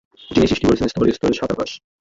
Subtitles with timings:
[0.31, 1.69] যিনি সৃষ্টি করেছেন স্তরে স্তরে সাত আকাশ।